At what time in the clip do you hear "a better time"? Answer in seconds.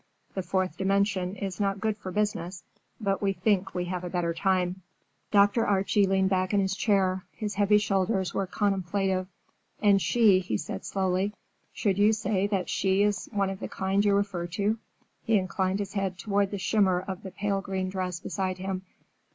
4.03-4.81